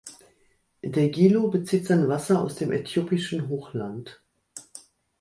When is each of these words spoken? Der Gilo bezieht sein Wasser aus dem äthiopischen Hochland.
Der 0.83 1.09
Gilo 1.09 1.49
bezieht 1.49 1.85
sein 1.85 2.07
Wasser 2.09 2.41
aus 2.41 2.55
dem 2.55 2.71
äthiopischen 2.71 3.49
Hochland. 3.49 4.23